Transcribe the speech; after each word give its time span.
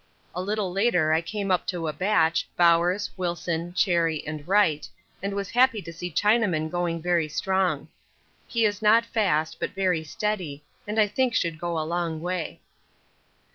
A 0.33 0.41
little 0.41 0.71
later 0.71 1.13
I 1.13 1.21
came 1.21 1.51
up 1.51 1.67
to 1.67 1.87
a 1.87 1.93
batch, 1.93 2.47
Bowers, 2.57 3.11
Wilson, 3.17 3.71
Cherry, 3.75 4.25
and 4.25 4.47
Wright, 4.47 4.89
and 5.21 5.35
was 5.35 5.51
happy 5.51 5.79
to 5.79 5.93
see 5.93 6.09
Chinaman 6.11 6.71
going 6.71 7.03
very 7.03 7.29
strong. 7.29 7.87
He 8.47 8.65
is 8.65 8.81
not 8.81 9.05
fast, 9.05 9.59
but 9.59 9.75
very 9.75 10.03
steady, 10.03 10.63
and 10.87 10.99
I 10.99 11.05
think 11.07 11.35
should 11.35 11.59
go 11.59 11.77
a 11.77 11.85
long 11.85 12.19
way. 12.19 12.61